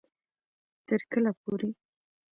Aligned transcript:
تر 0.87 1.01
کله 1.11 1.31
پورې 1.41 1.69